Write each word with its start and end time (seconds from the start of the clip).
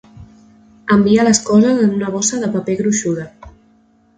Envia 0.95 1.25
les 1.27 1.41
coses 1.49 1.83
en 1.83 1.93
una 1.99 2.09
bossa 2.17 2.41
de 2.45 2.51
paper 2.57 2.79
gruixuda. 2.81 3.29